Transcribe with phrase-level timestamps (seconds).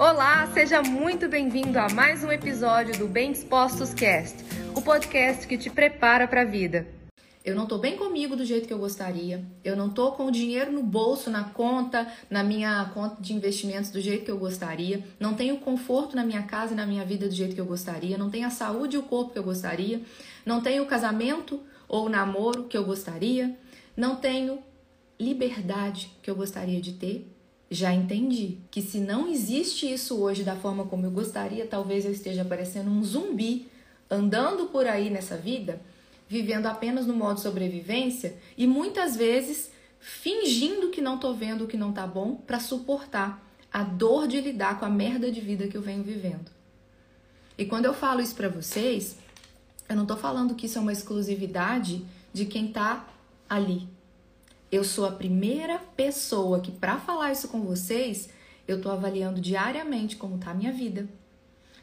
[0.00, 4.34] Olá, seja muito bem-vindo a mais um episódio do Bem Dispostos Cast,
[4.74, 6.88] o podcast que te prepara para a vida.
[7.44, 9.44] Eu não tô bem comigo do jeito que eu gostaria.
[9.62, 13.90] Eu não tô com o dinheiro no bolso, na conta, na minha conta de investimentos
[13.90, 15.04] do jeito que eu gostaria.
[15.20, 18.16] Não tenho conforto na minha casa e na minha vida do jeito que eu gostaria.
[18.16, 20.00] Não tenho a saúde e o corpo que eu gostaria.
[20.46, 23.54] Não tenho o casamento ou o namoro que eu gostaria.
[23.94, 24.60] Não tenho
[25.20, 27.30] liberdade que eu gostaria de ter
[27.70, 32.10] já entendi que se não existe isso hoje da forma como eu gostaria, talvez eu
[32.10, 33.68] esteja parecendo um zumbi
[34.10, 35.80] andando por aí nessa vida,
[36.28, 41.76] vivendo apenas no modo sobrevivência e muitas vezes fingindo que não tô vendo o que
[41.76, 45.76] não tá bom para suportar a dor de lidar com a merda de vida que
[45.76, 46.50] eu venho vivendo.
[47.56, 49.16] E quando eu falo isso para vocês,
[49.88, 53.06] eu não tô falando que isso é uma exclusividade de quem tá
[53.48, 53.86] ali,
[54.70, 58.30] eu sou a primeira pessoa que, para falar isso com vocês,
[58.68, 61.08] eu estou avaliando diariamente como está a minha vida.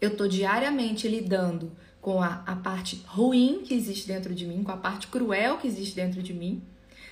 [0.00, 4.70] Eu estou diariamente lidando com a, a parte ruim que existe dentro de mim, com
[4.70, 6.62] a parte cruel que existe dentro de mim.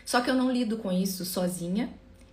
[0.05, 1.89] Só que eu não lido com isso sozinha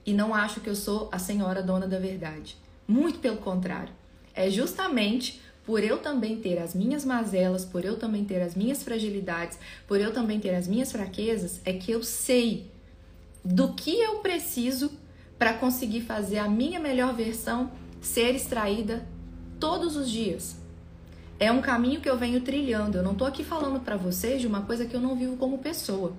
[0.05, 2.57] e não acho que eu sou a senhora dona da verdade.
[2.85, 3.93] Muito pelo contrário.
[4.33, 8.83] É justamente por eu também ter as minhas mazelas, por eu também ter as minhas
[8.83, 12.69] fragilidades, por eu também ter as minhas fraquezas, é que eu sei
[13.43, 14.91] do que eu preciso
[15.37, 19.07] para conseguir fazer a minha melhor versão ser extraída
[19.59, 20.57] todos os dias.
[21.39, 22.97] É um caminho que eu venho trilhando.
[22.97, 25.57] Eu não estou aqui falando para vocês de uma coisa que eu não vivo como
[25.59, 26.13] pessoa.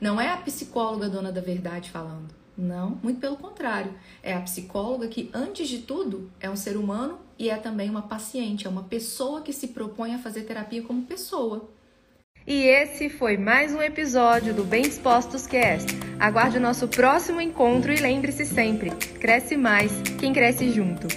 [0.00, 2.32] Não é a psicóloga dona da verdade falando.
[2.56, 3.92] Não, muito pelo contrário.
[4.22, 8.02] É a psicóloga que, antes de tudo, é um ser humano e é também uma
[8.02, 11.68] paciente, é uma pessoa que se propõe a fazer terapia como pessoa.
[12.46, 16.01] E esse foi mais um episódio do Bem Dispostos Cast.
[16.22, 21.08] Aguarde o nosso próximo encontro e lembre-se sempre: cresce mais quem cresce junto.